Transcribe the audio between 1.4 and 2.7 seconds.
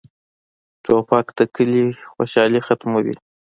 کلي خوشالي